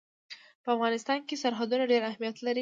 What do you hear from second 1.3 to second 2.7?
سرحدونه ډېر اهمیت لري.